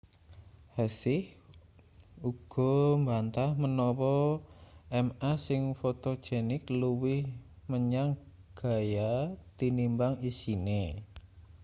[0.75, 1.25] hsieh
[2.29, 4.15] uga mbantah menawa
[5.07, 7.23] ma sing fotogenik luwih
[7.71, 8.11] menyang
[8.59, 9.11] gaya
[9.57, 10.81] tinimbang isine